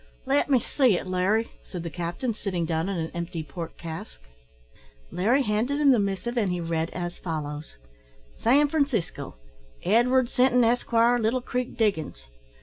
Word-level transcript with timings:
"Let 0.25 0.49
me 0.49 0.59
see 0.59 0.97
it, 0.97 1.05
Larry," 1.05 1.51
said 1.61 1.83
the 1.83 1.91
captain, 1.91 2.33
sitting 2.33 2.65
down 2.65 2.89
on 2.89 2.97
an 2.97 3.11
empty 3.13 3.43
pork 3.43 3.77
cask. 3.77 4.19
Larry 5.11 5.43
handed 5.43 5.79
him 5.79 5.91
the 5.91 5.99
missive, 5.99 6.37
and 6.39 6.51
he 6.51 6.59
read 6.59 6.89
as 6.89 7.19
follows: 7.19 7.77
"San 8.39 8.67
Francisco. 8.67 9.35
"Edward 9.83 10.27
Sinton, 10.27 10.63
Esquire, 10.63 11.19
Little 11.19 11.39
Creek 11.39 11.77
Diggings. 11.77 12.25